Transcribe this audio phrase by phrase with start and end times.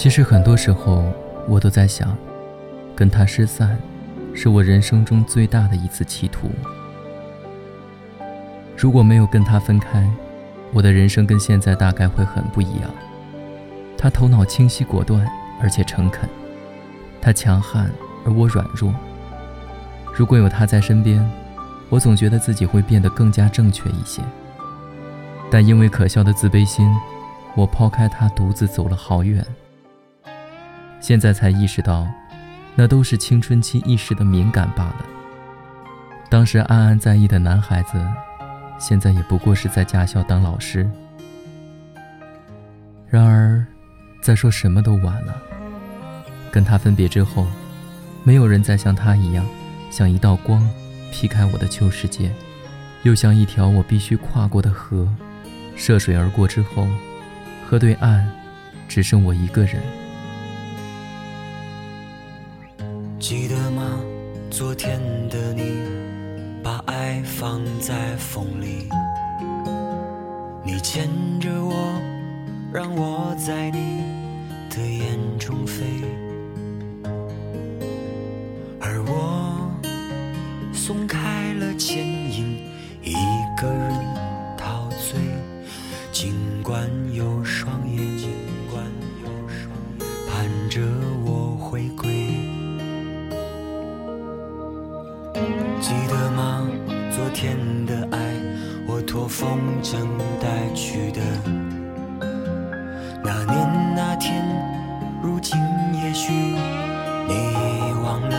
[0.00, 1.12] 其实很多时候，
[1.48, 2.16] 我都在想，
[2.94, 3.76] 跟他失散，
[4.32, 6.48] 是我人生中最大的一次企图。
[8.76, 10.08] 如果没有跟他分开，
[10.72, 12.88] 我的人生跟现在大概会很不一样。
[13.96, 15.28] 他头脑清晰果断，
[15.60, 16.28] 而且诚恳；
[17.20, 17.90] 他强悍，
[18.24, 18.94] 而我软弱。
[20.14, 21.28] 如果有他在身边，
[21.88, 24.22] 我总觉得自己会变得更加正确一些。
[25.50, 26.88] 但因为可笑的自卑心，
[27.56, 29.44] 我抛开他，独自走了好远。
[31.00, 32.06] 现在才意识到，
[32.74, 35.06] 那都是青春期一时的敏感罢了。
[36.28, 38.04] 当时暗暗在意的男孩子，
[38.78, 40.88] 现在也不过是在驾校当老师。
[43.08, 43.64] 然而，
[44.20, 45.34] 再说什么都晚了。
[46.50, 47.46] 跟他分别之后，
[48.24, 49.46] 没有人再像他一样，
[49.90, 50.68] 像一道光，
[51.10, 52.30] 劈开我的旧世界，
[53.04, 55.08] 又像一条我必须跨过的河，
[55.76, 56.86] 涉水而过之后，
[57.66, 58.26] 河对岸，
[58.86, 59.82] 只剩我一个人。
[64.58, 65.62] 昨天的你，
[66.64, 68.88] 把爱放在风里，
[70.64, 71.92] 你牵着我，
[72.72, 74.02] 让我在你
[74.68, 75.84] 的眼中飞，
[78.80, 79.70] 而我
[80.72, 82.68] 松开了牵引，
[83.04, 83.14] 一
[83.56, 83.94] 个人
[84.56, 85.20] 陶醉，
[86.10, 87.87] 尽管有双
[95.88, 96.68] 记得吗？
[97.10, 98.18] 昨天的爱，
[98.86, 99.96] 我托风筝
[100.38, 101.22] 带去的。
[103.24, 104.44] 那年那天，
[105.22, 105.56] 如今
[105.94, 108.36] 也许你遗忘了。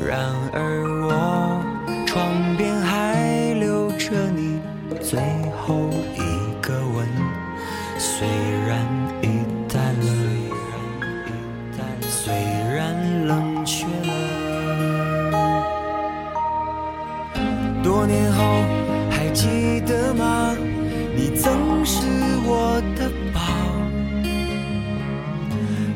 [0.00, 1.62] 然而我
[2.06, 4.58] 床边还留着你
[5.02, 5.20] 最
[5.66, 7.06] 后一个吻，
[7.98, 8.26] 虽
[8.66, 8.80] 然
[9.20, 9.44] 已
[17.96, 18.44] 多年后
[19.10, 20.54] 还记得吗？
[21.16, 22.06] 你曾是
[22.44, 23.40] 我的宝，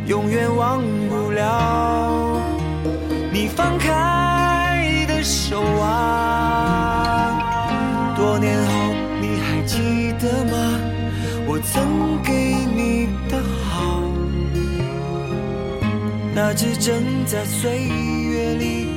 [0.06, 0.80] 永远忘
[1.10, 2.40] 不了
[3.30, 7.36] 你放开的手啊。
[8.16, 10.56] 多年后你还记得吗？
[11.46, 12.32] 我曾给
[12.74, 13.36] 你的
[13.68, 14.00] 好，
[16.34, 18.88] 那只正在岁月里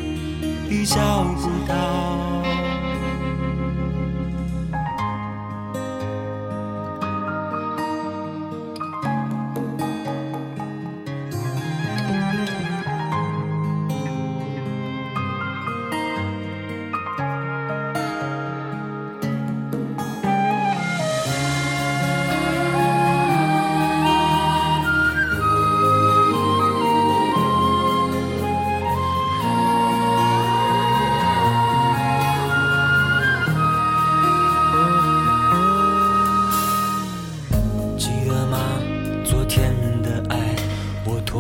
[0.69, 2.02] 已找不到。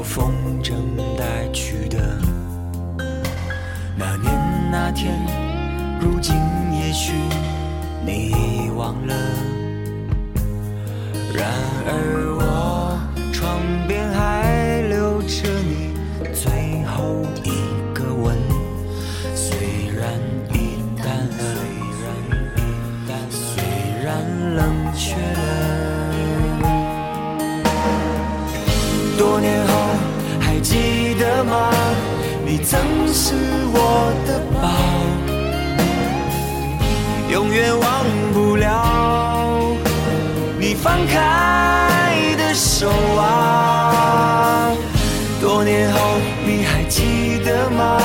[0.03, 0.73] 风筝
[1.17, 2.19] 带去的。
[3.97, 4.31] 那年
[4.71, 5.17] 那天，
[5.99, 6.35] 如今
[6.71, 7.13] 也许
[8.05, 9.15] 你遗忘了。
[11.33, 11.49] 然
[11.87, 11.89] 而
[12.37, 12.99] 我
[13.31, 15.95] 床边还留着你
[16.33, 17.47] 最后一
[17.93, 18.37] 个吻，
[19.33, 20.03] 虽然
[20.51, 21.05] 已淡
[21.39, 21.41] 了，
[23.31, 23.63] 虽
[24.03, 24.05] 然
[24.55, 24.61] 冷
[24.93, 25.41] 却了。
[29.17, 29.72] 多年后
[30.63, 31.69] 记得吗？
[32.45, 32.79] 你曾
[33.13, 33.35] 是
[33.73, 34.69] 我的宝，
[37.29, 39.75] 永远忘不了
[40.59, 44.71] 你放开的手啊。
[45.41, 45.99] 多年后
[46.45, 47.99] 你还记得吗？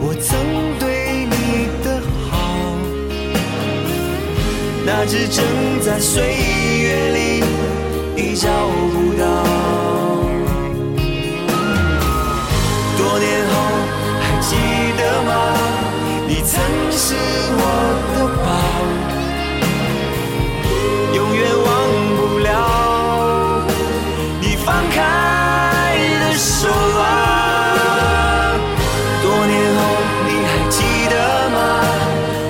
[0.00, 0.38] 我曾
[0.78, 2.32] 对你的好，
[4.86, 5.44] 那只正
[5.80, 6.22] 在岁
[6.82, 7.44] 月里
[8.16, 8.48] 一朝
[16.44, 16.60] 曾
[16.90, 17.14] 是
[17.54, 17.60] 我
[18.14, 18.46] 的宝，
[21.14, 21.68] 永远忘
[22.16, 22.46] 不了
[24.40, 24.96] 你放开
[26.20, 26.68] 的手
[26.98, 27.00] 啊。
[29.22, 29.80] 多年后
[30.26, 30.76] 你还记
[31.08, 31.14] 得
[31.50, 31.56] 吗？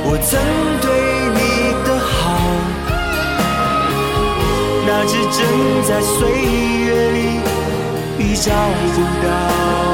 [0.04, 0.30] 我曾
[0.80, 0.84] 对
[1.34, 1.38] 你
[1.84, 2.16] 的好，
[4.86, 5.38] 那只正
[5.84, 6.18] 在岁
[6.86, 7.16] 月里
[8.18, 8.50] 已找
[8.94, 9.91] 不到。